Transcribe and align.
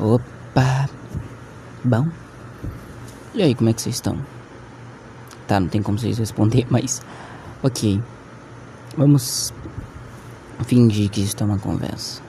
Opa! 0.00 0.88
Bom? 1.84 2.08
E 3.34 3.42
aí, 3.42 3.54
como 3.54 3.68
é 3.68 3.74
que 3.74 3.82
vocês 3.82 3.96
estão? 3.96 4.18
Tá, 5.46 5.60
não 5.60 5.68
tem 5.68 5.82
como 5.82 5.98
vocês 5.98 6.16
responder, 6.16 6.66
mas. 6.72 7.02
Ok. 7.62 8.00
Vamos 8.96 9.52
fingir 10.64 11.10
que 11.10 11.20
isso 11.20 11.36
é 11.38 11.44
uma 11.44 11.58
conversa. 11.58 12.22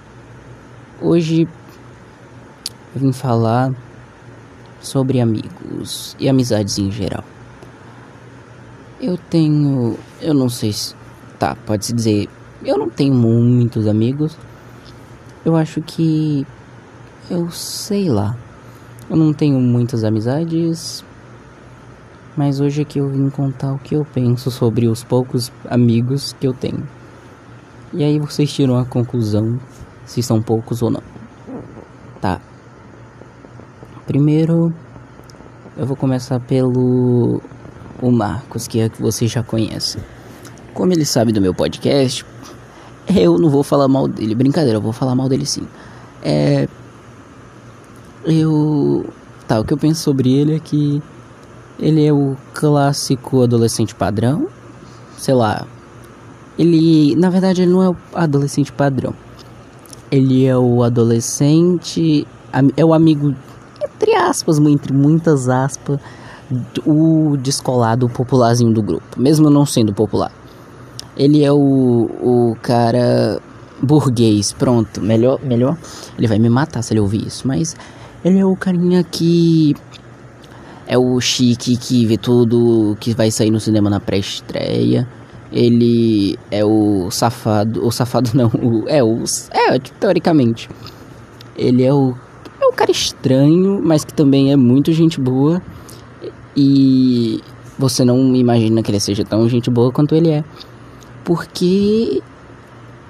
Hoje 1.00 1.48
eu 2.94 3.02
vim 3.02 3.14
falar 3.14 3.74
sobre 4.82 5.22
amigos 5.22 6.14
e 6.20 6.28
amizades 6.28 6.78
em 6.78 6.92
geral. 6.92 7.24
Eu 9.00 9.18
tenho. 9.18 9.98
Eu 10.20 10.34
não 10.34 10.50
sei 10.50 10.74
se. 10.74 10.94
Tá, 11.40 11.56
pode-se 11.66 11.94
dizer. 11.94 12.30
Eu 12.66 12.78
não 12.78 12.90
tenho 12.90 13.14
muitos 13.14 13.88
amigos. 13.88 14.38
Eu 15.46 15.56
acho 15.56 15.82
que 15.82 16.46
eu 17.32 17.50
sei 17.50 18.10
lá. 18.10 18.36
Eu 19.10 19.16
não 19.16 19.34
tenho 19.34 19.60
muitas 19.60 20.04
amizades, 20.04 21.04
mas 22.36 22.60
hoje 22.60 22.82
aqui 22.82 23.00
eu 23.00 23.08
vim 23.08 23.30
contar 23.30 23.74
o 23.74 23.80
que 23.80 23.96
eu 23.96 24.06
penso 24.06 24.52
sobre 24.52 24.88
os 24.88 25.04
poucos 25.04 25.52
amigos 25.70 26.34
que 26.34 26.46
eu 26.46 26.54
tenho. 26.54 26.86
E 27.94 28.04
aí 28.04 28.20
vocês 28.20 28.52
tiram 28.52 28.78
a 28.78 28.86
conclusão 28.86 29.58
se 30.06 30.22
são 30.22 30.42
poucos 30.42 30.82
ou 30.82 30.90
não. 30.90 31.04
Tá. 32.20 32.42
Primeiro, 34.06 34.74
eu 35.78 35.86
vou 35.86 35.96
começar 35.96 36.40
pelo 36.42 37.42
o 38.02 38.12
Marcos, 38.12 38.68
que 38.68 38.82
é 38.82 38.90
que 38.90 39.02
você 39.02 39.26
já 39.26 39.42
conhece. 39.42 40.00
Como 40.74 40.92
ele 40.92 41.06
sabe 41.06 41.32
do 41.32 41.40
meu 41.40 41.54
podcast, 41.54 42.26
eu 43.08 43.38
não 43.38 43.50
vou 43.50 43.64
falar 43.64 43.88
mal 43.88 44.08
dele. 44.08 44.36
Brincadeira, 44.36 44.78
eu 44.78 44.82
vou 44.82 44.92
falar 44.92 45.16
mal 45.16 45.30
dele 45.30 45.46
sim. 45.46 45.66
É, 46.24 46.68
eu. 48.26 49.06
Tá, 49.48 49.60
o 49.60 49.66
que 49.66 49.74
eu 49.74 49.78
penso 49.78 50.02
sobre 50.02 50.34
ele 50.34 50.56
é 50.56 50.60
que 50.60 51.02
ele 51.80 52.06
é 52.06 52.14
o 52.14 52.36
clássico 52.54 53.42
adolescente 53.42 53.96
padrão. 53.96 54.48
Sei 55.18 55.34
lá. 55.34 55.66
Ele. 56.58 57.16
Na 57.16 57.30
verdade, 57.30 57.64
ele 57.64 57.72
não 57.72 57.84
é 57.84 57.90
o 57.90 57.98
adolescente 58.14 58.72
padrão. 58.72 59.14
Ele 60.12 60.46
é 60.46 60.58
o 60.58 60.84
adolescente. 60.84 62.28
É 62.76 62.86
o 62.86 62.94
amigo. 62.94 63.36
Entre 63.84 64.16
aspas, 64.16 64.60
entre 64.60 64.94
muitas 64.94 65.50
aspas. 65.50 66.00
O 66.86 67.38
descolado, 67.38 68.06
o 68.06 68.10
popularzinho 68.10 68.74
do 68.74 68.82
grupo. 68.82 69.20
Mesmo 69.20 69.50
não 69.50 69.66
sendo 69.66 69.94
popular. 69.94 70.32
Ele 71.16 71.44
é 71.44 71.52
o, 71.52 72.10
o 72.22 72.58
cara 72.62 73.42
burguês, 73.82 74.54
pronto, 74.54 75.02
melhor, 75.02 75.40
melhor. 75.44 75.78
Ele 76.18 76.28
vai 76.28 76.38
me 76.40 76.50
matar 76.50 76.82
se 76.82 76.94
ele 76.94 77.00
ouvir 77.00 77.26
isso, 77.26 77.48
mas 77.48 77.76
ele 78.24 78.40
é 78.40 78.46
o 78.46 78.56
carinha 78.56 79.04
que 79.04 79.76
é 80.88 80.98
o 80.98 81.20
chique 81.22 81.78
que 81.78 82.06
vê 82.06 82.18
tudo 82.18 82.98
que 83.00 83.14
vai 83.14 83.32
sair 83.32 83.50
no 83.50 83.60
cinema 83.60 83.90
na 83.90 84.00
pré-estreia. 84.00 85.08
Ele 85.52 86.38
é 86.50 86.64
o 86.64 87.10
safado, 87.12 87.86
o 87.86 87.92
safado 87.92 88.32
não, 88.36 88.48
o, 88.48 88.88
é 88.88 89.04
o 89.04 89.24
é 89.52 89.80
teoricamente. 90.00 90.70
Ele 91.58 91.84
é 91.84 91.94
o 91.94 92.14
é 92.62 92.66
o 92.66 92.74
cara 92.74 92.92
estranho, 92.92 93.82
mas 93.84 94.06
que 94.06 94.14
também 94.14 94.52
é 94.52 94.56
muito 94.56 94.92
gente 94.92 95.20
boa. 95.20 95.62
E 96.56 97.42
você 97.78 98.06
não 98.06 98.36
imagina 98.36 98.84
que 98.84 98.92
ele 98.92 99.00
seja 99.00 99.24
tão 99.24 99.48
gente 99.50 99.70
boa 99.70 99.92
quanto 99.92 100.14
ele 100.14 100.30
é. 100.30 100.44
Porque 101.24 102.22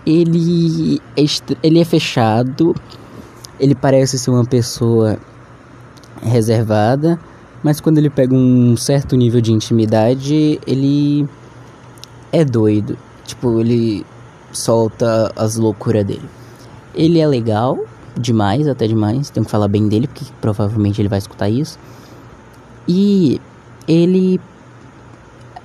ele 0.05 1.01
é, 1.17 1.23
ele 1.63 1.79
é 1.79 1.85
fechado, 1.85 2.75
ele 3.61 3.75
parece 3.75 4.17
ser 4.17 4.31
uma 4.31 4.43
pessoa 4.43 5.19
reservada, 6.23 7.19
mas 7.61 7.79
quando 7.79 7.99
ele 7.99 8.09
pega 8.09 8.33
um 8.33 8.75
certo 8.75 9.15
nível 9.15 9.39
de 9.39 9.53
intimidade, 9.53 10.59
ele 10.65 11.29
é 12.31 12.43
doido. 12.43 12.97
Tipo, 13.23 13.59
ele 13.59 14.03
solta 14.51 15.31
as 15.35 15.57
loucuras 15.57 16.03
dele. 16.03 16.27
Ele 16.95 17.19
é 17.19 17.27
legal, 17.27 17.85
demais, 18.17 18.67
até 18.67 18.87
demais. 18.87 19.29
Tenho 19.29 19.45
que 19.45 19.51
falar 19.51 19.67
bem 19.67 19.87
dele, 19.87 20.07
porque 20.07 20.25
provavelmente 20.41 20.99
ele 20.99 21.07
vai 21.07 21.19
escutar 21.19 21.47
isso. 21.47 21.77
E 22.87 23.39
ele. 23.87 24.41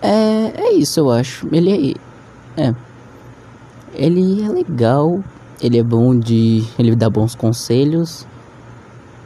É, 0.03 0.53
é 0.55 0.73
isso, 0.75 1.01
eu 1.01 1.11
acho. 1.11 1.49
Ele 1.51 1.97
é. 2.59 2.63
É. 2.63 2.75
Ele 3.95 4.43
é 4.43 4.49
legal, 4.51 5.25
ele 5.61 5.79
é 5.79 5.83
bom 5.83 6.19
de. 6.19 6.65
Ele 6.79 6.95
dá 6.95 7.09
bons 7.09 7.35
conselhos. 7.35 8.27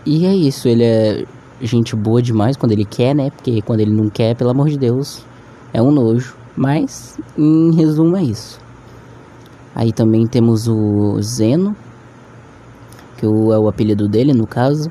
E 0.07 0.25
é 0.25 0.35
isso, 0.35 0.69
ele 0.69 0.85
é 0.85 1.27
gente 1.61 1.95
boa 1.95 2.23
demais 2.23 2.57
quando 2.57 2.73
ele 2.73 2.85
quer, 2.85 3.15
né? 3.15 3.31
Porque 3.31 3.61
quando 3.63 3.81
ele 3.81 3.93
não 3.93 4.09
quer, 4.09 4.35
pelo 4.35 4.51
amor 4.51 4.69
de 4.69 4.79
Deus, 4.79 5.25
é 5.73 5.83
um 5.83 5.91
nojo. 5.91 6.35
Mas, 6.57 7.19
em 7.37 7.75
resumo, 7.75 8.17
é 8.17 8.23
isso. 8.23 8.59
Aí 9.75 9.93
também 9.93 10.27
temos 10.27 10.67
o 10.69 11.21
Zeno, 11.21 11.77
que 13.19 13.27
é 13.27 13.29
o 13.29 13.69
apelido 13.69 14.09
dele, 14.09 14.33
no 14.33 14.47
caso. 14.47 14.91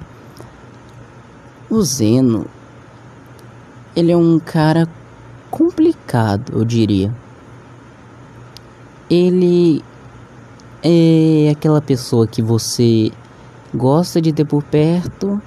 O 1.70 1.82
Zeno, 1.82 2.46
ele 3.96 4.12
é 4.12 4.18
um 4.18 4.40
cara 4.40 4.88
complicado, 5.50 6.54
eu 6.54 6.64
diria. 6.64 7.14
Ele 9.10 9.84
é 10.84 11.50
aquela 11.52 11.82
pessoa 11.82 12.28
que 12.28 12.42
você 12.42 13.12
gosta 13.74 14.22
de 14.22 14.32
ter 14.34 14.46
por 14.46 14.64
perto, 14.64 15.42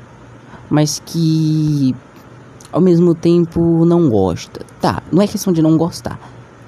mas 0.70 1.00
que 1.04 1.94
ao 2.72 2.80
mesmo 2.80 3.14
tempo 3.14 3.84
não 3.84 4.08
gosta. 4.08 4.64
Tá, 4.80 5.02
não 5.12 5.22
é 5.22 5.26
questão 5.26 5.52
de 5.52 5.62
não 5.62 5.76
gostar, 5.76 6.18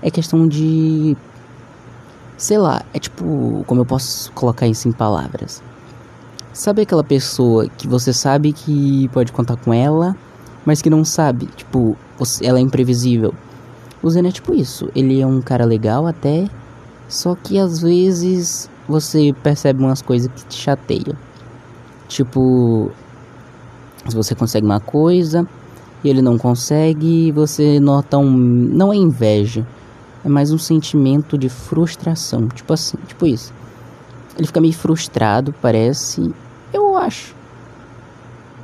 é 0.03 0.11
questão 0.11 0.47
de. 0.47 1.17
Sei 2.37 2.59
lá, 2.59 2.83
é 2.93 2.99
tipo. 2.99 3.65
Como 3.67 3.81
eu 3.81 3.87
posso 3.87 4.31
colocar 4.33 4.67
isso 4.67 4.89
em 4.89 4.93
palavras? 4.93 5.63
Sabe 6.53 6.83
aquela 6.83 7.03
pessoa 7.03 7.69
que 7.69 7.89
você 7.89 8.13
sabe 8.13 8.53
que 8.53 9.09
pode 9.09 9.33
contar 9.33 9.57
com 9.57 9.73
ela, 9.73 10.17
mas 10.65 10.81
que 10.81 10.89
não 10.89 11.05
sabe? 11.05 11.47
Tipo, 11.47 11.97
ela 12.41 12.59
é 12.59 12.63
imprevisível. 12.63 13.35
O 14.01 14.11
Zen 14.11 14.29
é 14.29 14.31
tipo 14.31 14.55
isso. 14.55 14.89
Ele 14.95 15.21
é 15.21 15.27
um 15.27 15.41
cara 15.41 15.65
legal 15.65 16.07
até, 16.07 16.47
só 17.09 17.35
que 17.35 17.59
às 17.59 17.81
vezes 17.81 18.71
você 18.89 19.35
percebe 19.43 19.83
umas 19.83 20.03
coisas 20.03 20.31
que 20.33 20.45
te 20.47 20.57
chateiam. 20.57 21.17
Tipo, 22.09 22.91
se 24.09 24.15
você 24.15 24.35
consegue 24.35 24.67
uma 24.67 24.81
coisa 24.81 25.47
e 26.03 26.09
ele 26.09 26.21
não 26.21 26.37
consegue, 26.37 27.33
você 27.33 27.81
nota 27.81 28.19
um. 28.19 28.31
Não 28.31 28.93
é 28.93 28.97
inveja, 28.97 29.67
é 30.25 30.29
mais 30.29 30.53
um 30.53 30.59
sentimento 30.59 31.39
de 31.39 31.49
frustração. 31.49 32.49
Tipo 32.49 32.73
assim, 32.73 32.97
tipo 33.07 33.27
isso. 33.27 33.53
Ele 34.37 34.47
fica 34.47 34.61
meio 34.61 34.75
frustrado, 34.75 35.55
parece. 35.63 36.33
Eu 36.73 36.97
acho. 36.97 37.35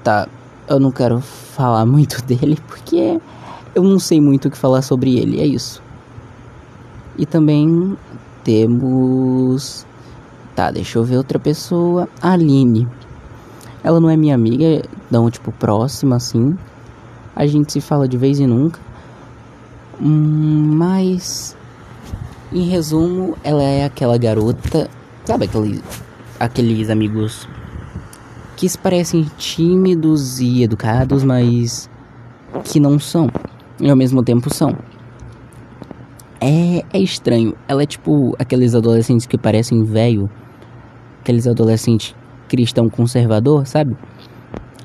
Tá, 0.03 0.29
eu 0.69 0.81
não 0.81 0.91
quero 0.91 1.21
falar 1.21 1.85
muito 1.87 2.23
dele 2.23 2.59
porque 2.69 3.21
eu 3.75 3.83
não 3.83 3.99
sei 3.99 4.21
muito 4.21 4.49
o 4.49 4.51
que 4.51 4.57
falar 4.59 4.83
sobre 4.83 5.19
ele, 5.19 5.41
é 5.41 5.47
isso. 5.47 5.83
E 7.17 7.27
também 7.27 7.97
temos. 8.45 9.87
Tá, 10.55 10.71
deixa 10.71 10.99
eu 10.99 11.05
ver 11.05 11.17
outra 11.17 11.39
pessoa. 11.39 12.09
A 12.21 12.33
Aline. 12.33 12.87
Ela 13.83 14.01
não 14.01 14.11
é 14.11 14.17
minha 14.17 14.35
amiga, 14.35 14.83
não, 15.11 15.31
tipo, 15.31 15.51
próxima 15.53 16.17
assim. 16.17 16.57
A 17.35 17.47
gente 17.47 17.73
se 17.73 17.81
fala 17.81 18.07
de 18.07 18.17
vez 18.17 18.39
em 18.41 18.47
nunca. 18.47 18.79
Hum, 20.01 20.75
mas. 20.75 21.57
Em 22.53 22.69
resumo, 22.69 23.37
ela 23.45 23.63
é 23.63 23.85
aquela 23.85 24.19
garota. 24.19 24.91
Sabe 25.25 25.45
aquele, 25.45 25.83
aqueles 26.39 26.91
amigos 26.91 27.47
que 28.57 28.69
se 28.69 28.77
parecem 28.77 29.27
tímidos 29.39 30.41
e 30.41 30.63
educados, 30.63 31.25
mas 31.25 31.89
que 32.65 32.79
não 32.79 32.99
são. 32.99 33.31
E 33.81 33.89
ao 33.89 33.97
mesmo 33.97 34.23
tempo 34.23 34.53
são. 34.53 34.77
É, 36.41 36.83
é 36.93 36.99
estranho. 36.99 37.55
Ela 37.69 37.83
é 37.83 37.87
tipo 37.87 38.35
aqueles 38.39 38.75
adolescentes 38.75 39.27
que 39.27 39.37
parecem 39.37 39.85
velho. 39.85 40.31
Aqueles 41.21 41.47
adolescentes 41.47 42.15
cristão 42.49 42.89
conservador, 42.89 43.67
sabe? 43.67 43.97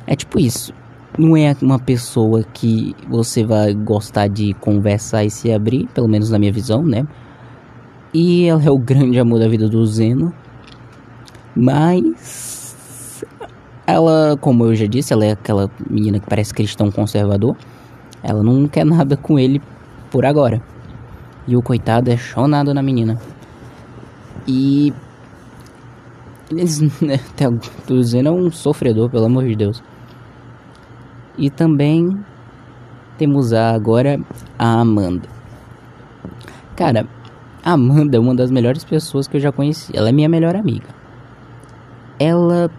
É 0.06 0.16
tipo 0.16 0.40
isso. 0.40 0.74
Não 1.18 1.36
é 1.36 1.56
uma 1.62 1.80
pessoa 1.80 2.44
que 2.44 2.94
você 3.10 3.44
vai 3.44 3.74
gostar 3.74 4.28
de 4.28 4.54
conversar 4.56 5.24
e 5.24 5.31
se 5.31 5.52
abrir, 5.52 5.88
pelo 5.94 6.10
menos 6.10 6.30
na 6.30 6.38
minha 6.38 6.52
visão, 6.52 6.84
né? 6.84 7.07
E 8.13 8.46
ela 8.46 8.63
é 8.63 8.69
o 8.69 8.78
grande 8.78 9.18
amor 9.18 9.40
da 9.40 9.48
vida 9.48 9.69
do 9.69 9.86
Zeno. 9.86 10.34
Mas 11.56 13.24
ela, 13.88 14.38
como 14.42 14.66
eu 14.66 14.75
já 14.75 14.86
disse, 14.86 15.13
ela 15.13 15.25
é 15.25 15.31
aquela 15.31 15.72
menina 15.90 16.19
que 16.19 16.28
parece 16.28 16.54
cristão 16.54 16.92
conservador. 16.92 17.56
Ela 18.22 18.44
não 18.44 18.68
quer 18.68 18.86
nada 18.86 19.16
com 19.16 19.40
ele 19.40 19.62
por 20.12 20.25
agora. 20.25 20.62
E 21.47 21.56
o 21.56 21.62
coitado 21.62 22.09
é 22.09 22.18
chonado 22.18 22.74
na 22.74 22.81
menina. 22.81 23.19
E 24.47 24.94
Eles, 26.50 26.80
né, 27.01 27.19
tô 27.88 27.95
dizendo, 27.95 28.30
é 28.30 28.31
um 28.31 28.51
sofredor, 28.51 29.09
pelo 29.09 29.25
amor 29.25 29.45
de 29.45 29.56
Deus. 29.56 29.83
E 31.38 31.50
também 31.50 32.18
temos 33.18 33.53
agora 33.53 34.19
a 34.57 34.80
Amanda. 34.81 35.27
Cara, 36.75 37.07
a 37.63 37.71
Amanda 37.71 38.18
é 38.18 38.19
uma 38.19 38.36
das 38.36 38.51
melhores 38.51 38.83
pessoas 38.83 39.27
que 39.27 39.38
eu 39.38 39.41
já 39.41 39.51
conheci. 39.51 39.95
Ela 39.95 40.09
é 40.09 40.12
minha 40.12 40.30
melhor 40.30 40.56
amiga. 40.56 40.88
Ela 42.19 42.69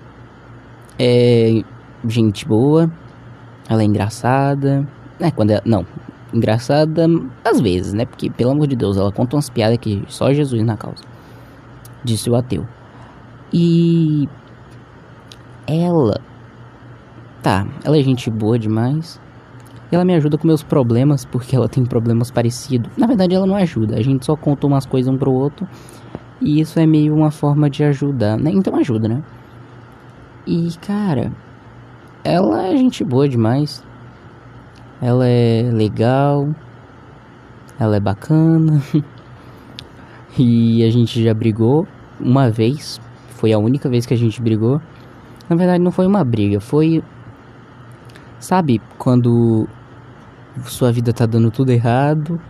é 0.98 1.62
gente 2.06 2.46
boa, 2.46 2.90
ela 3.68 3.82
é 3.82 3.84
engraçada. 3.84 4.86
É, 5.18 5.30
quando 5.30 5.50
ela, 5.50 5.62
não, 5.64 5.84
engraçada 6.36 7.06
às 7.44 7.60
vezes, 7.60 7.92
né? 7.92 8.04
Porque, 8.04 8.30
pelo 8.30 8.50
amor 8.50 8.66
de 8.66 8.76
Deus, 8.76 8.96
ela 8.96 9.10
conta 9.12 9.36
umas 9.36 9.50
piadas 9.50 9.78
que 9.78 10.02
só 10.08 10.32
Jesus 10.32 10.62
na 10.64 10.76
causa. 10.76 11.02
Disse 12.04 12.30
o 12.30 12.36
ateu. 12.36 12.66
E 13.52 14.28
ela 15.66 16.20
tá, 17.42 17.66
ela 17.84 17.96
é 17.96 18.02
gente 18.02 18.30
boa 18.30 18.58
demais. 18.58 19.20
Ela 19.90 20.04
me 20.04 20.14
ajuda 20.14 20.36
com 20.36 20.46
meus 20.46 20.62
problemas, 20.62 21.24
porque 21.24 21.54
ela 21.54 21.68
tem 21.68 21.84
problemas 21.84 22.30
parecidos. 22.30 22.90
Na 22.96 23.06
verdade, 23.06 23.34
ela 23.34 23.46
não 23.46 23.54
ajuda, 23.54 23.96
a 23.96 24.02
gente 24.02 24.26
só 24.26 24.34
conta 24.34 24.66
umas 24.66 24.84
coisas 24.84 25.12
um 25.12 25.16
pro 25.16 25.32
outro. 25.32 25.66
E 26.40 26.60
isso 26.60 26.78
é 26.78 26.86
meio 26.86 27.14
uma 27.14 27.30
forma 27.30 27.70
de 27.70 27.84
ajudar, 27.84 28.36
né? 28.36 28.50
Então 28.52 28.74
ajuda, 28.76 29.08
né? 29.08 29.22
E, 30.46 30.68
cara, 30.84 31.32
ela 32.22 32.66
é 32.66 32.76
gente 32.76 33.04
boa 33.04 33.28
demais. 33.28 33.82
Ela 35.00 35.26
é 35.26 35.70
legal. 35.72 36.48
Ela 37.78 37.96
é 37.96 38.00
bacana. 38.00 38.82
e 40.38 40.84
a 40.84 40.90
gente 40.90 41.22
já 41.22 41.34
brigou 41.34 41.86
uma 42.18 42.50
vez. 42.50 43.00
Foi 43.30 43.52
a 43.52 43.58
única 43.58 43.88
vez 43.88 44.06
que 44.06 44.14
a 44.14 44.16
gente 44.16 44.40
brigou. 44.40 44.80
Na 45.48 45.56
verdade, 45.56 45.82
não 45.82 45.90
foi 45.92 46.06
uma 46.06 46.24
briga, 46.24 46.60
foi. 46.60 47.02
Sabe, 48.38 48.80
quando 48.98 49.68
sua 50.64 50.90
vida 50.90 51.12
tá 51.12 51.26
dando 51.26 51.50
tudo 51.50 51.70
errado 51.70 52.40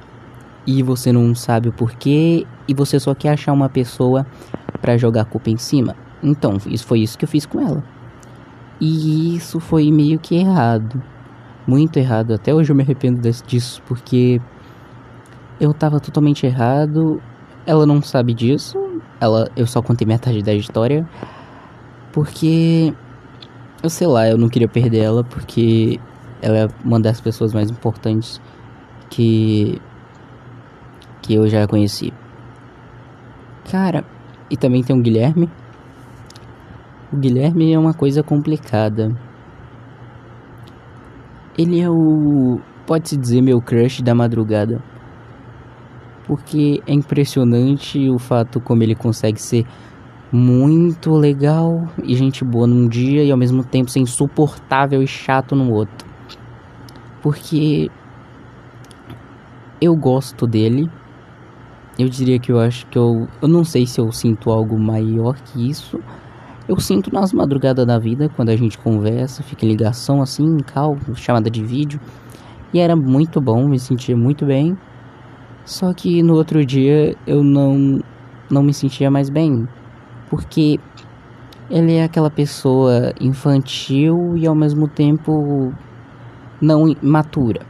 e 0.67 0.83
você 0.83 1.13
não 1.13 1.35
sabe 1.35 1.69
o 1.69 1.73
porquê 1.73 2.47
e 2.69 2.75
você 2.75 2.99
só 2.99 3.15
quer 3.15 3.31
achar 3.31 3.53
uma 3.53 3.69
pessoa 3.69 4.27
para 4.81 4.97
jogar 4.97 5.23
a 5.23 5.25
culpa 5.25 5.51
em 5.51 5.57
cima. 5.57 5.95
Então, 6.23 6.57
isso 6.67 6.87
foi 6.87 7.01
isso 7.01 7.19
que 7.19 7.25
eu 7.25 7.29
fiz 7.29 7.47
com 7.47 7.61
ela. 7.61 7.85
E 8.81 9.37
isso 9.37 9.61
foi 9.61 9.91
meio 9.91 10.19
que 10.19 10.35
errado. 10.37 11.03
Muito 11.67 11.99
errado. 11.99 12.33
Até 12.35 12.55
hoje 12.55 12.71
eu 12.71 12.77
me 12.77 12.83
arrependo 12.83 13.21
disso 13.47 13.83
porque 13.87 14.41
eu 15.61 15.75
tava 15.75 15.99
totalmente 15.99 16.47
errado. 16.47 17.21
Ela 17.67 17.85
não 17.85 18.01
sabe 18.01 18.33
disso. 18.33 18.79
Ela, 19.21 19.51
eu 19.57 19.67
só 19.67 19.83
contei 19.83 20.07
metade 20.07 20.43
da 20.43 20.55
história 20.55 21.09
porque 22.13 22.95
eu 23.83 23.91
sei 23.91 24.07
lá, 24.07 24.29
eu 24.29 24.39
não 24.39 24.49
queria 24.49 24.69
perder 24.69 25.01
ela 25.01 25.23
porque 25.23 26.01
ela 26.41 26.57
é 26.57 26.69
uma 26.85 26.99
das 27.01 27.21
pessoas 27.21 27.53
mais 27.53 27.71
importantes 27.71 28.41
que 29.11 29.81
que 31.21 31.35
eu 31.35 31.49
já 31.49 31.67
conheci. 31.67 32.13
Cara, 33.71 34.05
e 34.49 34.57
também 34.57 34.83
tem 34.83 34.97
o 34.97 35.03
Guilherme. 35.03 35.51
O 37.13 37.17
Guilherme 37.17 37.73
é 37.73 37.79
uma 37.79 37.93
coisa 37.93 38.23
complicada. 38.23 39.15
Ele 41.57 41.81
é 41.81 41.91
o 41.91 42.61
pode-se 42.87 43.17
dizer 43.17 43.43
meu 43.43 43.61
crush 43.61 44.03
da 44.03 44.15
madrugada. 44.15 44.83
Porque 46.27 46.83
é 46.87 46.93
impressionante 46.93 48.11
o 48.11 48.19
fato 48.19 48.61
como 48.61 48.83
ele 48.83 48.95
consegue 48.95 49.41
ser 49.41 49.65
muito 50.33 51.13
legal 51.13 51.89
e 52.03 52.15
gente 52.17 52.45
boa 52.45 52.67
num 52.67 52.89
dia 52.89 53.23
e 53.23 53.31
ao 53.31 53.39
mesmo 53.39 53.65
tempo 53.65 53.91
ser 53.91 54.01
insuportável 54.01 55.01
e 55.01 55.07
chato 55.07 55.55
no 55.55 55.73
outro 55.73 56.07
porque 57.27 57.91
eu 59.81 59.97
gosto 59.97 60.47
dele. 60.47 60.89
Eu 61.99 62.09
diria 62.09 62.39
que 62.39 62.53
eu 62.53 62.61
acho 62.61 62.87
que 62.87 62.97
eu. 62.97 63.27
Eu 63.43 63.49
não 63.49 63.65
sei 63.65 63.85
se 63.85 64.01
eu 64.01 64.13
sinto 64.13 64.49
algo 64.49 64.79
maior 64.79 65.35
que 65.35 65.69
isso. 65.69 65.99
Eu 66.69 66.81
sinto 66.81 67.13
nas 67.13 67.33
madrugadas 67.33 67.87
da 67.87 67.97
vida, 67.97 68.29
quando 68.35 68.49
a 68.49 68.57
gente 68.57 68.77
conversa, 68.77 69.43
fica 69.43 69.65
em 69.65 69.69
ligação 69.69 70.21
assim, 70.21 70.57
calmo, 70.59 71.15
chamada 71.15 71.49
de 71.49 71.65
vídeo. 71.65 72.01
E 72.75 72.81
era 72.81 72.97
muito 72.97 73.41
bom, 73.41 73.69
me 73.69 73.79
sentia 73.79 74.17
muito 74.17 74.45
bem. 74.45 74.77
Só 75.65 75.93
que 75.95 76.23
no 76.23 76.35
outro 76.35 76.65
dia 76.67 77.15
eu 77.25 77.43
não, 77.45 78.01
não 78.51 78.63
me 78.65 78.75
sentia 78.75 79.11
mais 79.11 79.31
bem. 79.31 79.67
Porque 80.29 80.81
ele 81.71 81.95
é 81.95 82.05
aquela 82.05 82.31
pessoa 82.31 83.13
infantil 83.21 84.37
e 84.37 84.45
ao 84.47 84.55
mesmo 84.55 84.89
tempo 84.89 85.73
não 86.61 86.95
matura. 87.01 87.61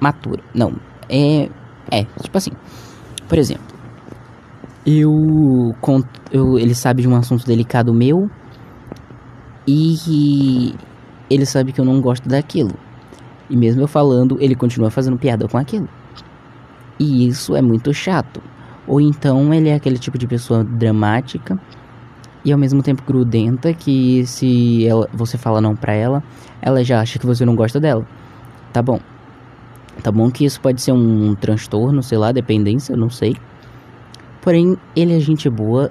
Matura. 0.00 0.42
Não. 0.52 0.74
É. 1.08 1.48
É, 1.90 2.04
tipo 2.20 2.36
assim. 2.36 2.50
Por 3.28 3.38
exemplo. 3.38 3.73
Eu, 4.86 5.74
eu. 6.30 6.58
Ele 6.58 6.74
sabe 6.74 7.02
de 7.02 7.08
um 7.08 7.16
assunto 7.16 7.46
delicado 7.46 7.92
meu. 7.92 8.30
E. 9.66 10.74
Ele 11.30 11.46
sabe 11.46 11.72
que 11.72 11.80
eu 11.80 11.84
não 11.84 12.00
gosto 12.00 12.28
daquilo. 12.28 12.74
E 13.48 13.56
mesmo 13.56 13.82
eu 13.82 13.88
falando, 13.88 14.36
ele 14.40 14.54
continua 14.54 14.90
fazendo 14.90 15.18
piada 15.18 15.48
com 15.48 15.56
aquilo. 15.56 15.88
E 16.98 17.26
isso 17.26 17.56
é 17.56 17.62
muito 17.62 17.92
chato. 17.92 18.42
Ou 18.86 19.00
então 19.00 19.52
ele 19.52 19.68
é 19.68 19.74
aquele 19.74 19.98
tipo 19.98 20.18
de 20.18 20.26
pessoa 20.26 20.62
dramática 20.62 21.58
e 22.44 22.52
ao 22.52 22.58
mesmo 22.58 22.82
tempo 22.82 23.02
grudenta 23.06 23.72
que 23.72 24.26
se 24.26 24.86
ela, 24.86 25.08
você 25.12 25.38
fala 25.38 25.60
não 25.60 25.74
pra 25.74 25.94
ela, 25.94 26.22
ela 26.60 26.84
já 26.84 27.00
acha 27.00 27.18
que 27.18 27.24
você 27.24 27.44
não 27.44 27.56
gosta 27.56 27.80
dela. 27.80 28.06
Tá 28.72 28.82
bom. 28.82 29.00
Tá 30.02 30.12
bom 30.12 30.30
que 30.30 30.44
isso 30.44 30.60
pode 30.60 30.82
ser 30.82 30.92
um 30.92 31.34
transtorno, 31.34 32.02
sei 32.02 32.18
lá, 32.18 32.32
dependência, 32.32 32.94
não 32.96 33.08
sei. 33.08 33.36
Porém, 34.44 34.76
ele 34.94 35.16
é 35.16 35.20
gente 35.20 35.48
boa 35.48 35.90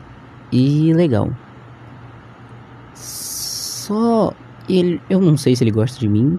e 0.51 0.93
legal. 0.93 1.27
Só 2.93 4.31
ele, 4.69 5.01
eu 5.09 5.19
não 5.19 5.35
sei 5.35 5.55
se 5.55 5.63
ele 5.63 5.71
gosta 5.71 5.99
de 5.99 6.07
mim. 6.07 6.37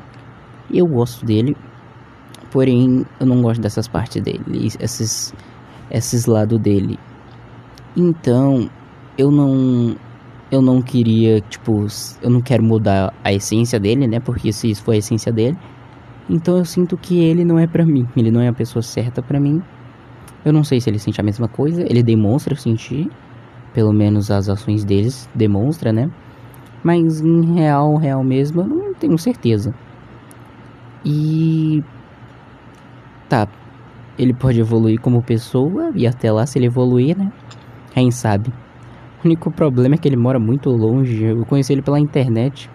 Eu 0.73 0.87
gosto 0.87 1.27
dele. 1.27 1.57
Porém, 2.53 3.05
eu 3.19 3.27
não 3.27 3.43
gosto 3.43 3.61
dessas 3.61 3.89
partes 3.89 4.23
dele, 4.23 4.69
esses 4.81 5.35
esses 5.91 6.27
lados 6.27 6.61
dele. 6.61 6.97
Então, 7.97 8.71
eu 9.19 9.33
não 9.33 9.97
eu 10.53 10.63
não 10.63 10.81
queria, 10.81 11.41
tipo, 11.41 11.85
eu 12.23 12.31
não 12.31 12.41
quero 12.41 12.63
mudar 12.63 13.13
a 13.25 13.33
essência 13.33 13.81
dele, 13.81 14.07
né? 14.07 14.21
Porque 14.21 14.53
se 14.53 14.71
isso 14.71 14.85
for 14.85 14.93
a 14.93 14.99
essência 14.99 15.33
dele, 15.33 15.59
então 16.31 16.57
eu 16.57 16.65
sinto 16.65 16.97
que 16.97 17.19
ele 17.19 17.45
não 17.45 17.59
é 17.59 17.67
para 17.67 17.85
mim, 17.85 18.07
ele 18.17 18.31
não 18.31 18.41
é 18.41 18.47
a 18.47 18.53
pessoa 18.53 18.83
certa 18.83 19.21
para 19.21 19.41
mim. 19.41 19.61
Eu 20.45 20.53
não 20.53 20.63
sei 20.63 20.81
se 20.81 20.91
ele 20.91 20.99
sente 20.99 21.21
a 21.21 21.25
mesma 21.25 21.49
coisa, 21.49 21.83
ele 21.83 22.03
demonstra 22.03 22.55
sentir, 22.55 23.11
pelo 23.73 23.93
menos 23.93 24.31
as 24.31 24.49
ações 24.49 24.85
deles 24.85 25.29
demonstra, 25.35 25.93
né? 25.93 26.11
Mas 26.83 27.21
em 27.21 27.55
real, 27.55 27.97
real 27.97 28.23
mesmo, 28.23 28.61
eu 28.61 28.67
não 28.67 28.95
tenho 28.95 29.17
certeza. 29.17 29.75
E 31.05 31.83
tá, 33.29 33.49
ele 34.19 34.33
pode 34.35 34.61
evoluir 34.61 35.01
como 35.01 35.23
pessoa 35.23 35.91
e 35.95 36.07
até 36.07 36.31
lá 36.31 36.47
se 36.47 36.59
ele 36.59 36.67
evoluir, 36.67 37.17
né? 37.17 37.33
Quem 37.93 38.11
sabe? 38.11 38.51
O 39.23 39.27
único 39.27 39.51
problema 39.51 39.95
é 39.95 39.99
que 39.99 40.07
ele 40.07 40.17
mora 40.17 40.39
muito 40.39 40.69
longe. 40.71 41.25
Eu 41.25 41.45
conheci 41.47 41.73
ele 41.73 41.83
pela 41.83 41.99
internet. 41.99 42.71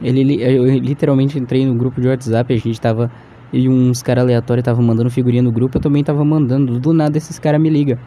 Ele, 0.00 0.40
eu 0.40 0.64
literalmente 0.78 1.38
entrei 1.38 1.66
no 1.66 1.74
grupo 1.74 2.00
de 2.00 2.08
WhatsApp, 2.08 2.52
a 2.52 2.56
gente 2.56 2.80
tava. 2.80 3.10
E 3.52 3.68
uns 3.68 4.02
caras 4.02 4.24
aleatórios 4.24 4.62
estavam 4.62 4.84
mandando 4.84 5.10
figurinha 5.10 5.42
no 5.42 5.50
grupo, 5.50 5.78
eu 5.78 5.80
também 5.80 6.04
tava 6.04 6.24
mandando. 6.24 6.78
Do 6.78 6.92
nada 6.92 7.16
esses 7.16 7.38
caras 7.38 7.60
me 7.60 7.70
ligam. 7.70 7.98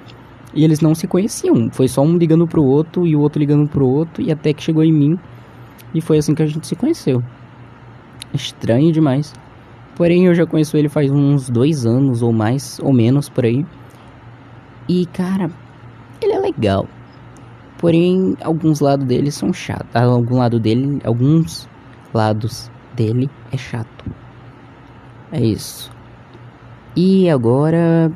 E 0.53 0.63
eles 0.63 0.81
não 0.81 0.93
se 0.93 1.07
conheciam. 1.07 1.69
Foi 1.71 1.87
só 1.87 2.01
um 2.01 2.17
ligando 2.17 2.45
pro 2.47 2.63
outro 2.63 3.07
e 3.07 3.15
o 3.15 3.21
outro 3.21 3.39
ligando 3.39 3.67
pro 3.67 3.87
outro. 3.87 4.21
E 4.21 4.31
até 4.31 4.53
que 4.53 4.61
chegou 4.61 4.83
em 4.83 4.93
mim. 4.93 5.17
E 5.93 6.01
foi 6.01 6.17
assim 6.17 6.35
que 6.35 6.43
a 6.43 6.45
gente 6.45 6.67
se 6.67 6.75
conheceu. 6.75 7.23
Estranho 8.33 8.91
demais. 8.91 9.33
Porém, 9.95 10.25
eu 10.25 10.35
já 10.35 10.45
conheço 10.45 10.77
ele 10.77 10.89
faz 10.89 11.09
uns 11.11 11.49
dois 11.49 11.85
anos 11.85 12.21
ou 12.21 12.31
mais, 12.31 12.79
ou 12.79 12.93
menos 12.93 13.29
por 13.29 13.45
aí. 13.45 13.65
E 14.87 15.05
cara, 15.07 15.49
ele 16.21 16.33
é 16.33 16.39
legal. 16.39 16.87
Porém, 17.77 18.35
alguns 18.43 18.79
lados 18.79 19.05
dele 19.05 19.31
são 19.31 19.51
chatos. 19.51 19.95
Algum 19.95 20.37
lado 20.37 20.59
dele, 20.59 21.01
alguns 21.03 21.67
lados 22.13 22.69
dele 22.95 23.29
é 23.51 23.57
chato. 23.57 24.20
É 25.31 25.39
isso. 25.39 25.91
E 26.95 27.29
agora 27.29 28.11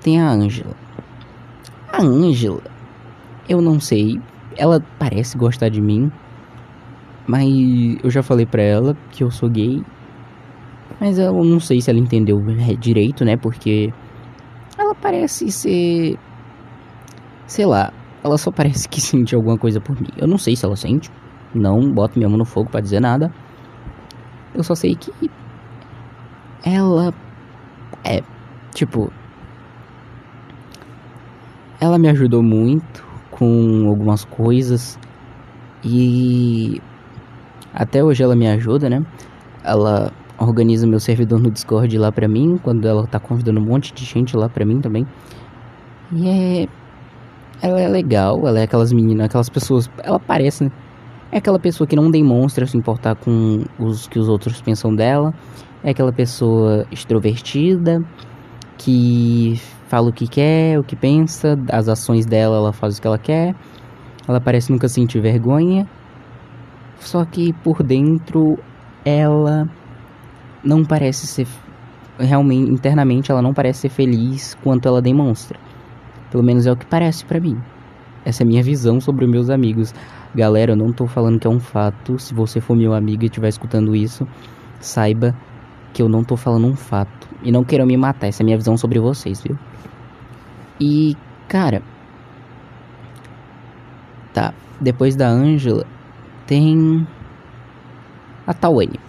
tem 0.00 0.20
a 0.20 0.30
Ângela. 0.30 0.74
A 1.92 2.02
Ângela, 2.02 2.62
eu 3.48 3.60
não 3.60 3.78
sei, 3.78 4.20
ela 4.56 4.80
parece 4.98 5.38
gostar 5.38 5.68
de 5.68 5.80
mim, 5.80 6.10
mas 7.26 7.48
eu 8.02 8.10
já 8.10 8.22
falei 8.22 8.46
pra 8.46 8.62
ela 8.62 8.96
que 9.12 9.22
eu 9.22 9.30
sou 9.30 9.48
gay. 9.48 9.82
Mas 11.00 11.18
eu 11.18 11.32
não 11.44 11.60
sei 11.60 11.80
se 11.80 11.88
ela 11.88 11.98
entendeu 11.98 12.38
direito, 12.78 13.24
né? 13.24 13.36
Porque 13.36 13.92
ela 14.76 14.94
parece 14.94 15.50
ser 15.50 16.18
sei 17.46 17.66
lá, 17.66 17.92
ela 18.22 18.38
só 18.38 18.50
parece 18.50 18.88
que 18.88 19.00
sente 19.02 19.34
alguma 19.34 19.58
coisa 19.58 19.80
por 19.80 20.00
mim. 20.00 20.08
Eu 20.16 20.26
não 20.26 20.38
sei 20.38 20.56
se 20.56 20.64
ela 20.64 20.76
sente. 20.76 21.10
Não 21.54 21.92
boto 21.92 22.18
minha 22.18 22.28
mão 22.28 22.38
no 22.38 22.44
fogo 22.44 22.70
para 22.70 22.80
dizer 22.80 23.00
nada. 23.00 23.32
Eu 24.54 24.62
só 24.62 24.74
sei 24.74 24.94
que 24.94 25.12
ela 26.64 27.12
é 28.04 28.22
tipo 28.74 29.12
ela 31.80 31.98
me 31.98 32.08
ajudou 32.08 32.42
muito 32.42 33.04
com 33.30 33.86
algumas 33.88 34.24
coisas 34.24 34.98
e 35.82 36.80
até 37.72 38.04
hoje 38.04 38.22
ela 38.22 38.36
me 38.36 38.46
ajuda, 38.48 38.90
né? 38.90 39.04
Ela 39.64 40.12
organiza 40.38 40.86
meu 40.86 41.00
servidor 41.00 41.40
no 41.40 41.50
Discord 41.50 41.96
lá 41.96 42.10
pra 42.10 42.28
mim, 42.28 42.58
quando 42.62 42.86
ela 42.86 43.06
tá 43.06 43.18
convidando 43.18 43.60
um 43.60 43.64
monte 43.64 43.92
de 43.92 44.04
gente 44.04 44.36
lá 44.36 44.48
pra 44.48 44.64
mim 44.64 44.80
também. 44.80 45.06
E 46.12 46.28
é. 46.28 46.68
Ela 47.62 47.80
é 47.80 47.88
legal, 47.88 48.46
ela 48.46 48.58
é 48.60 48.62
aquelas 48.62 48.92
meninas, 48.92 49.26
aquelas 49.26 49.48
pessoas. 49.48 49.90
Ela 50.02 50.18
parece, 50.18 50.64
né? 50.64 50.70
É 51.32 51.38
aquela 51.38 51.60
pessoa 51.60 51.86
que 51.86 51.94
não 51.94 52.10
demonstra 52.10 52.66
se 52.66 52.76
importar 52.76 53.14
com 53.14 53.62
os 53.78 54.08
que 54.08 54.18
os 54.18 54.28
outros 54.28 54.60
pensam 54.60 54.92
dela. 54.92 55.32
É 55.84 55.90
aquela 55.90 56.12
pessoa 56.12 56.84
extrovertida 56.90 58.00
que 58.76 59.54
fala 59.86 60.08
o 60.08 60.12
que 60.12 60.26
quer, 60.26 60.78
o 60.78 60.82
que 60.82 60.96
pensa, 60.96 61.56
as 61.70 61.88
ações 61.88 62.26
dela, 62.26 62.56
ela 62.56 62.72
faz 62.72 62.98
o 62.98 63.00
que 63.00 63.06
ela 63.06 63.18
quer. 63.18 63.54
Ela 64.26 64.40
parece 64.40 64.72
nunca 64.72 64.88
sentir 64.88 65.20
vergonha. 65.20 65.88
Só 66.98 67.24
que 67.24 67.52
por 67.62 67.82
dentro 67.82 68.58
ela 69.04 69.68
não 70.64 70.84
parece 70.84 71.26
ser 71.26 71.46
realmente 72.18 72.70
internamente 72.70 73.30
ela 73.30 73.40
não 73.40 73.54
parece 73.54 73.80
ser 73.80 73.88
feliz 73.88 74.54
quanto 74.62 74.88
ela 74.88 75.00
demonstra. 75.00 75.58
Pelo 76.30 76.42
menos 76.42 76.66
é 76.66 76.72
o 76.72 76.76
que 76.76 76.86
parece 76.86 77.24
para 77.24 77.40
mim. 77.40 77.56
Essa 78.24 78.42
é 78.42 78.44
a 78.44 78.46
minha 78.46 78.62
visão 78.62 79.00
sobre 79.00 79.26
meus 79.26 79.48
amigos. 79.48 79.94
Galera, 80.34 80.72
eu 80.72 80.76
não 80.76 80.92
tô 80.92 81.06
falando 81.06 81.38
que 81.38 81.46
é 81.46 81.50
um 81.50 81.60
fato. 81.60 82.18
Se 82.18 82.34
você 82.34 82.60
for 82.60 82.76
meu 82.76 82.92
amigo 82.92 83.22
e 83.22 83.26
estiver 83.26 83.48
escutando 83.48 83.96
isso, 83.96 84.26
saiba 84.78 85.34
que 85.92 86.02
eu 86.02 86.08
não 86.08 86.22
tô 86.22 86.36
falando 86.36 86.66
um 86.66 86.76
fato. 86.76 87.28
E 87.42 87.50
não 87.50 87.64
queiram 87.64 87.86
me 87.86 87.96
matar. 87.96 88.28
Essa 88.28 88.42
é 88.42 88.44
a 88.44 88.46
minha 88.46 88.56
visão 88.56 88.76
sobre 88.76 88.98
vocês, 88.98 89.42
viu? 89.42 89.58
E, 90.78 91.16
cara. 91.48 91.82
Tá. 94.32 94.52
Depois 94.80 95.16
da 95.16 95.28
Angela, 95.28 95.86
tem. 96.46 97.06
A 98.46 98.54
Tawane. 98.54 99.00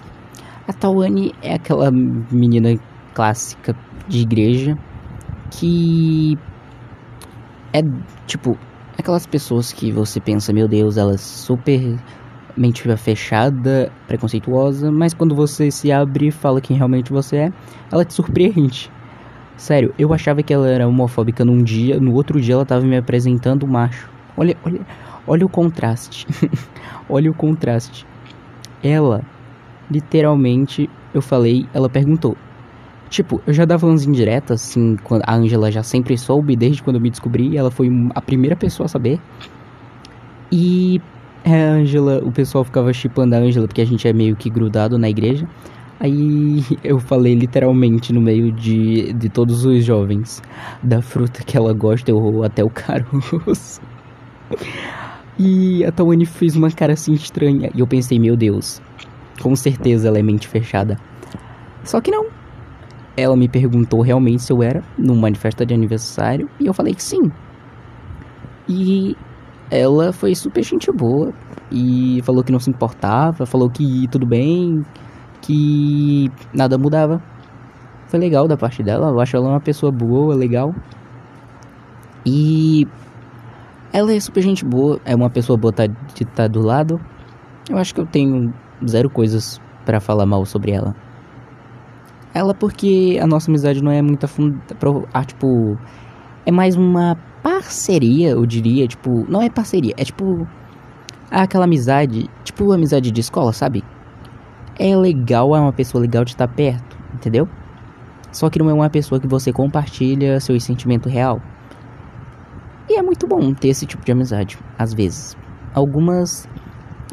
A 0.67 0.73
Tawane 0.73 1.33
é 1.41 1.55
aquela 1.55 1.91
menina 1.91 2.79
clássica 3.13 3.75
de 4.07 4.21
igreja 4.21 4.77
que 5.51 6.37
é 7.73 7.81
tipo 8.25 8.57
aquelas 9.01 9.27
pessoas 9.27 9.73
que 9.73 9.91
você 9.91 10.19
pensa, 10.19 10.53
meu 10.53 10.67
Deus, 10.67 10.95
ela 10.95 11.13
é 11.13 11.17
super 11.17 11.99
mente 12.55 12.83
fechada, 12.97 13.91
preconceituosa, 14.07 14.91
mas 14.91 15.13
quando 15.13 15.35
você 15.35 15.69
se 15.69 15.91
abre 15.91 16.27
e 16.27 16.31
fala 16.31 16.61
quem 16.61 16.77
realmente 16.77 17.11
você 17.11 17.37
é, 17.37 17.53
ela 17.91 18.05
te 18.05 18.13
surpreende. 18.13 18.91
Sério, 19.57 19.93
eu 19.97 20.13
achava 20.13 20.41
que 20.41 20.53
ela 20.53 20.67
era 20.67 20.87
homofóbica 20.87 21.45
num 21.45 21.63
dia, 21.63 21.99
no 21.99 22.13
outro 22.13 22.39
dia 22.39 22.53
ela 22.55 22.65
tava 22.65 22.85
me 22.85 22.97
apresentando 22.97 23.67
macho. 23.67 24.09
Olha, 24.37 24.55
olha, 24.65 24.81
olha 25.27 25.45
o 25.45 25.49
contraste. 25.49 26.25
olha 27.09 27.29
o 27.29 27.33
contraste. 27.33 28.05
Ela, 28.83 29.21
literalmente, 29.89 30.89
eu 31.13 31.21
falei, 31.21 31.67
ela 31.73 31.89
perguntou: 31.89 32.35
Tipo, 33.11 33.41
eu 33.45 33.53
já 33.53 33.65
dava 33.65 33.85
umas 33.85 34.05
indiretas, 34.05 34.61
assim, 34.63 34.95
a 35.27 35.35
Angela 35.35 35.69
já 35.69 35.83
sempre 35.83 36.17
soube, 36.17 36.55
desde 36.55 36.81
quando 36.81 36.95
eu 36.95 37.01
me 37.01 37.09
descobri, 37.09 37.57
ela 37.57 37.69
foi 37.69 37.89
a 38.15 38.21
primeira 38.21 38.55
pessoa 38.55 38.85
a 38.85 38.87
saber. 38.87 39.19
E 40.49 41.01
a 41.43 41.53
Angela, 41.53 42.21
o 42.23 42.31
pessoal 42.31 42.63
ficava 42.63 42.93
chipando 42.93 43.35
a 43.35 43.39
Angela 43.39 43.67
porque 43.67 43.81
a 43.81 43.85
gente 43.85 44.07
é 44.07 44.13
meio 44.13 44.33
que 44.37 44.49
grudado 44.49 44.97
na 44.97 45.09
igreja. 45.09 45.45
Aí 45.99 46.63
eu 46.85 46.99
falei 46.99 47.35
literalmente 47.35 48.13
no 48.13 48.21
meio 48.21 48.49
de, 48.49 49.11
de 49.11 49.27
todos 49.27 49.65
os 49.65 49.83
jovens 49.83 50.41
da 50.81 51.01
fruta 51.01 51.43
que 51.43 51.57
ela 51.57 51.73
gosta, 51.73 52.09
eu 52.11 52.45
até 52.45 52.63
o 52.63 52.69
caroço. 52.69 53.81
E 55.37 55.83
a 55.83 55.91
Tawane 55.91 56.25
fez 56.25 56.55
uma 56.55 56.71
cara 56.71 56.93
assim 56.93 57.11
estranha. 57.11 57.71
E 57.75 57.81
eu 57.81 57.87
pensei, 57.87 58.17
meu 58.17 58.37
Deus, 58.37 58.81
com 59.41 59.53
certeza 59.53 60.07
ela 60.07 60.17
é 60.17 60.23
mente 60.23 60.47
fechada. 60.47 60.97
Só 61.83 61.99
que 61.99 62.09
não, 62.09 62.27
ela 63.15 63.35
me 63.35 63.47
perguntou 63.47 64.01
realmente 64.01 64.43
se 64.43 64.53
eu 64.53 64.63
era 64.63 64.83
numa 64.97 65.33
festa 65.35 65.65
de 65.65 65.73
aniversário 65.73 66.49
e 66.59 66.65
eu 66.67 66.73
falei 66.73 66.93
que 66.93 67.03
sim. 67.03 67.31
E 68.67 69.15
ela 69.69 70.13
foi 70.13 70.33
super 70.35 70.63
gente 70.63 70.91
boa 70.91 71.33
e 71.71 72.21
falou 72.23 72.43
que 72.43 72.51
não 72.51 72.59
se 72.59 72.69
importava, 72.69 73.45
falou 73.45 73.69
que 73.69 74.07
tudo 74.09 74.25
bem, 74.25 74.85
que 75.41 76.31
nada 76.53 76.77
mudava. 76.77 77.21
Foi 78.07 78.19
legal 78.19 78.47
da 78.47 78.57
parte 78.57 78.83
dela, 78.83 79.09
eu 79.09 79.19
acho 79.19 79.35
ela 79.35 79.49
uma 79.49 79.61
pessoa 79.61 79.91
boa, 79.91 80.35
legal. 80.35 80.75
E 82.25 82.87
ela 83.93 84.13
é 84.13 84.19
super 84.19 84.41
gente 84.41 84.65
boa, 84.65 84.99
é 85.05 85.15
uma 85.15 85.29
pessoa 85.29 85.57
boa 85.57 85.73
tá, 85.73 85.87
de 85.87 85.95
estar 86.23 86.25
tá 86.35 86.47
do 86.47 86.61
lado. 86.61 86.99
Eu 87.69 87.77
acho 87.77 87.95
que 87.95 88.01
eu 88.01 88.05
tenho 88.05 88.53
zero 88.85 89.09
coisas 89.09 89.61
para 89.85 89.99
falar 89.99 90.25
mal 90.25 90.45
sobre 90.45 90.71
ela. 90.71 90.95
Ela 92.33 92.53
porque 92.53 93.19
a 93.21 93.27
nossa 93.27 93.51
amizade 93.51 93.83
não 93.83 93.91
é 93.91 94.01
muito 94.01 94.25
afunda, 94.25 94.57
ah, 95.13 95.23
tipo, 95.25 95.77
é 96.45 96.51
mais 96.51 96.75
uma 96.75 97.17
parceria, 97.43 98.29
eu 98.29 98.45
diria, 98.45 98.87
tipo, 98.87 99.25
não 99.29 99.41
é 99.41 99.49
parceria, 99.49 99.93
é 99.97 100.03
tipo 100.03 100.47
aquela 101.29 101.65
amizade, 101.65 102.29
tipo 102.43 102.71
amizade 102.71 103.11
de 103.11 103.21
escola, 103.21 103.51
sabe? 103.53 103.83
É 104.79 104.95
legal, 104.95 105.55
é 105.55 105.59
uma 105.59 105.73
pessoa 105.73 106.01
legal 106.01 106.23
de 106.23 106.31
estar 106.31 106.47
perto, 106.47 106.97
entendeu? 107.13 107.47
Só 108.31 108.49
que 108.49 108.59
não 108.59 108.69
é 108.69 108.73
uma 108.73 108.89
pessoa 108.89 109.19
que 109.19 109.27
você 109.27 109.51
compartilha 109.51 110.39
seu 110.39 110.57
sentimento 110.59 111.09
real. 111.09 111.41
E 112.89 112.97
é 112.97 113.01
muito 113.01 113.27
bom 113.27 113.53
ter 113.53 113.69
esse 113.69 113.85
tipo 113.85 114.03
de 114.03 114.11
amizade, 114.11 114.57
às 114.77 114.93
vezes. 114.93 115.37
Algumas 115.73 116.47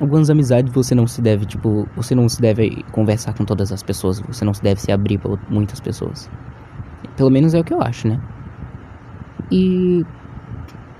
algumas 0.00 0.30
amizades 0.30 0.72
você 0.72 0.94
não 0.94 1.06
se 1.06 1.20
deve, 1.20 1.46
tipo, 1.46 1.88
você 1.96 2.14
não 2.14 2.28
se 2.28 2.40
deve 2.40 2.82
conversar 2.92 3.34
com 3.34 3.44
todas 3.44 3.72
as 3.72 3.82
pessoas, 3.82 4.20
você 4.20 4.44
não 4.44 4.54
se 4.54 4.62
deve 4.62 4.80
se 4.80 4.92
abrir 4.92 5.18
para 5.18 5.36
muitas 5.48 5.80
pessoas. 5.80 6.30
Pelo 7.16 7.30
menos 7.30 7.54
é 7.54 7.60
o 7.60 7.64
que 7.64 7.74
eu 7.74 7.82
acho, 7.82 8.08
né? 8.08 8.20
E 9.50 10.04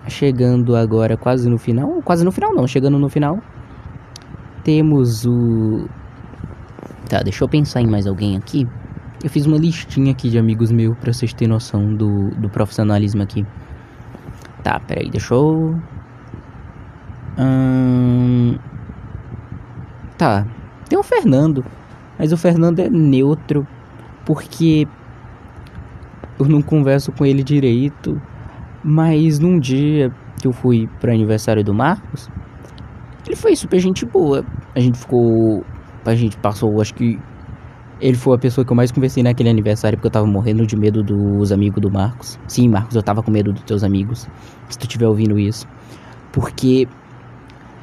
chegando 0.09 0.75
agora 0.75 1.17
quase 1.17 1.49
no 1.49 1.59
final, 1.59 2.01
quase 2.03 2.25
no 2.25 2.33
final 2.33 2.55
não, 2.55 2.67
chegando 2.67 2.99
no 2.99 3.09
final, 3.09 3.39
temos 4.65 5.27
o 5.27 5.87
Tá, 7.09 7.23
deixa 7.23 7.43
eu 7.43 7.49
pensar 7.49 7.81
em 7.81 7.87
mais 7.87 8.07
alguém 8.07 8.37
aqui. 8.37 8.69
Eu 9.25 9.31
fiz 9.31 9.47
uma 9.47 9.57
listinha 9.57 10.13
aqui 10.13 10.29
de 10.29 10.39
amigos 10.39 10.71
meus 10.71 10.97
pra 10.99 11.13
vocês 11.13 11.33
terem 11.33 11.49
noção 11.49 11.95
do, 11.95 12.31
do 12.33 12.51
profissionalismo 12.51 13.23
aqui. 13.23 13.47
Tá, 14.63 14.79
peraí, 14.79 15.11
deixa 15.11 15.35
eu. 15.35 15.81
Hum, 17.39 18.59
Tá, 20.19 20.45
tem 20.89 20.99
o 20.99 21.03
Fernando, 21.03 21.65
mas 22.19 22.33
o 22.33 22.37
Fernando 22.37 22.81
é 22.81 22.91
neutro, 22.91 23.65
porque 24.27 24.87
eu 26.39 26.47
não 26.47 26.61
converso 26.61 27.13
com 27.13 27.25
ele 27.25 27.43
direito. 27.43 28.21
Mas 28.83 29.39
num 29.39 29.59
dia 29.59 30.11
que 30.41 30.47
eu 30.47 30.53
fui 30.53 30.89
para 31.01 31.13
aniversário 31.13 31.63
do 31.63 31.73
Marcos, 31.73 32.29
ele 33.27 33.37
foi 33.37 33.55
super 33.55 33.79
gente 33.79 34.05
boa. 34.05 34.45
A 34.75 34.81
gente 34.81 34.99
ficou. 34.99 35.65
A 36.05 36.15
gente 36.15 36.37
passou, 36.39 36.81
acho 36.81 36.95
que. 36.95 37.19
Ele 38.01 38.17
foi 38.17 38.37
a 38.37 38.39
pessoa 38.39 38.65
que 38.65 38.71
eu 38.71 38.77
mais 38.77 38.93
conversei 38.93 39.25
naquele 39.25 39.51
aniversário 39.51 39.99
porque 39.99 40.07
eu 40.07 40.13
tava 40.13 40.27
morrendo 40.27 40.65
de 40.65 40.77
medo 40.77 41.03
dos 41.03 41.51
amigos 41.51 41.81
do 41.83 41.91
Marcos. 41.91 42.39
Sim, 42.47 42.69
Marcos, 42.69 42.95
eu 42.95 43.03
tava 43.03 43.23
com 43.23 43.31
medo 43.31 43.53
dos 43.53 43.63
teus 43.63 43.83
amigos. 43.83 44.29
Se 44.69 44.79
tu 44.79 44.83
estiver 44.83 45.07
ouvindo 45.09 45.37
isso. 45.37 45.67
Porque 46.33 46.87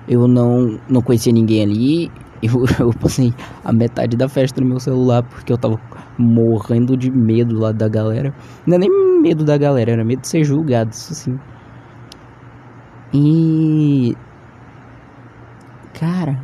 eu 0.07 0.25
não, 0.25 0.79
não 0.87 1.01
conhecia 1.01 1.33
ninguém 1.33 1.63
ali 1.63 2.11
eu, 2.41 2.65
eu 2.79 2.93
passei 2.93 3.33
a 3.63 3.71
metade 3.71 4.15
da 4.17 4.27
festa 4.27 4.61
no 4.61 4.67
meu 4.67 4.79
celular 4.79 5.23
porque 5.23 5.51
eu 5.51 5.57
tava 5.57 5.79
morrendo 6.17 6.95
de 6.97 7.11
medo 7.11 7.59
lá 7.59 7.71
da 7.71 7.87
galera. 7.87 8.33
Não 8.65 8.75
é 8.75 8.79
nem 8.79 9.21
medo 9.21 9.43
da 9.43 9.57
galera, 9.57 9.91
era 9.91 10.03
medo 10.03 10.21
de 10.21 10.27
ser 10.27 10.43
julgado, 10.43 10.91
isso 10.91 11.13
sim. 11.13 11.39
E. 13.13 14.15
Cara. 15.99 16.39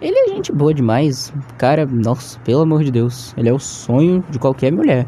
Ele 0.00 0.16
é 0.16 0.34
gente 0.34 0.52
boa 0.52 0.72
demais. 0.72 1.32
Cara, 1.58 1.86
nossa, 1.86 2.38
pelo 2.40 2.62
amor 2.62 2.84
de 2.84 2.90
Deus. 2.90 3.34
Ele 3.36 3.48
é 3.48 3.52
o 3.52 3.58
sonho 3.58 4.24
de 4.30 4.38
qualquer 4.38 4.72
mulher. 4.72 5.06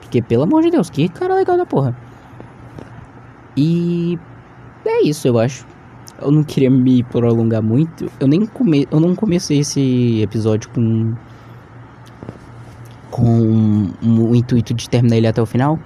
Porque, 0.00 0.22
pelo 0.22 0.44
amor 0.44 0.62
de 0.62 0.70
Deus, 0.70 0.90
que 0.90 1.08
cara 1.08 1.34
legal 1.34 1.56
da 1.56 1.66
porra. 1.66 1.96
E. 3.56 4.18
É 4.84 5.02
isso, 5.02 5.28
eu 5.28 5.38
acho 5.38 5.66
eu 6.20 6.30
não 6.30 6.42
queria 6.42 6.70
me 6.70 7.02
prolongar 7.02 7.62
muito. 7.62 8.10
Eu 8.18 8.26
nem 8.26 8.44
come, 8.46 8.86
eu 8.90 9.00
não 9.00 9.14
comecei 9.14 9.60
esse 9.60 10.20
episódio 10.22 10.68
com 10.70 11.14
com 13.10 13.90
o 14.02 14.34
intuito 14.36 14.72
de 14.74 14.88
terminar 14.88 15.16
ele 15.16 15.26
até 15.26 15.42
o 15.42 15.46
final. 15.46 15.78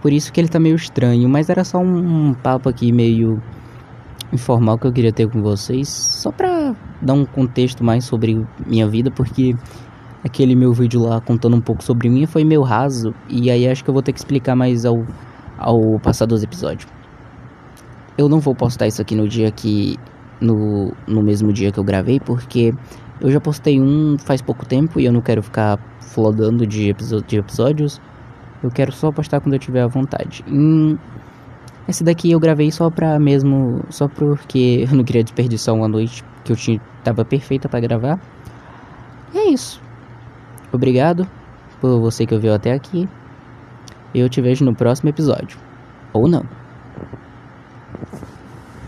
Por 0.00 0.12
isso 0.12 0.32
que 0.32 0.40
ele 0.40 0.48
tá 0.48 0.58
meio 0.58 0.74
estranho, 0.74 1.28
mas 1.28 1.48
era 1.48 1.62
só 1.62 1.78
um, 1.78 2.34
papo 2.34 2.68
aqui 2.68 2.90
meio 2.90 3.40
informal 4.32 4.76
que 4.78 4.86
eu 4.86 4.92
queria 4.92 5.12
ter 5.12 5.28
com 5.28 5.40
vocês, 5.42 5.88
só 5.88 6.32
pra 6.32 6.74
dar 7.00 7.12
um 7.12 7.24
contexto 7.24 7.84
mais 7.84 8.04
sobre 8.04 8.44
minha 8.66 8.88
vida, 8.88 9.10
porque 9.10 9.54
aquele 10.24 10.56
meu 10.56 10.72
vídeo 10.72 11.00
lá 11.00 11.20
contando 11.20 11.54
um 11.54 11.60
pouco 11.60 11.84
sobre 11.84 12.08
mim 12.08 12.26
foi 12.26 12.42
meio 12.42 12.62
raso, 12.62 13.14
e 13.28 13.50
aí 13.50 13.68
acho 13.68 13.84
que 13.84 13.90
eu 13.90 13.94
vou 13.94 14.02
ter 14.02 14.12
que 14.12 14.18
explicar 14.18 14.56
mais 14.56 14.84
ao, 14.84 15.04
ao 15.58 16.00
passar 16.00 16.26
dos 16.26 16.42
episódios. 16.42 16.90
Eu 18.16 18.28
não 18.28 18.40
vou 18.40 18.54
postar 18.54 18.86
isso 18.86 19.00
aqui 19.00 19.14
no 19.14 19.28
dia 19.28 19.50
que. 19.50 19.96
No, 20.40 20.92
no 21.06 21.22
mesmo 21.22 21.52
dia 21.52 21.70
que 21.70 21.78
eu 21.78 21.84
gravei, 21.84 22.18
porque 22.18 22.74
eu 23.20 23.30
já 23.30 23.40
postei 23.40 23.80
um 23.80 24.18
faz 24.18 24.42
pouco 24.42 24.66
tempo 24.66 24.98
e 24.98 25.04
eu 25.04 25.12
não 25.12 25.20
quero 25.20 25.40
ficar 25.40 25.78
flodando 26.00 26.66
de, 26.66 26.92
de 27.26 27.38
episódios. 27.38 28.00
Eu 28.60 28.70
quero 28.70 28.90
só 28.90 29.12
postar 29.12 29.40
quando 29.40 29.54
eu 29.54 29.58
tiver 29.60 29.82
à 29.82 29.86
vontade. 29.86 30.44
Hum, 30.48 30.96
esse 31.88 32.02
daqui 32.02 32.32
eu 32.32 32.40
gravei 32.40 32.70
só 32.72 32.90
pra 32.90 33.18
mesmo. 33.18 33.84
Só 33.90 34.08
porque 34.08 34.84
eu 34.90 34.96
não 34.96 35.04
queria 35.04 35.22
desperdiçar 35.22 35.74
uma 35.74 35.86
noite 35.88 36.24
que 36.44 36.52
eu 36.52 36.56
tinha, 36.56 36.80
tava 37.04 37.24
perfeita 37.24 37.68
para 37.68 37.80
gravar. 37.80 38.20
E 39.32 39.38
é 39.38 39.50
isso. 39.50 39.80
Obrigado 40.72 41.26
por 41.80 42.00
você 42.00 42.26
que 42.26 42.34
ouviu 42.34 42.52
até 42.52 42.72
aqui. 42.72 43.08
Eu 44.14 44.28
te 44.28 44.40
vejo 44.40 44.64
no 44.64 44.74
próximo 44.74 45.10
episódio. 45.10 45.58
Ou 46.12 46.28
não. 46.28 46.44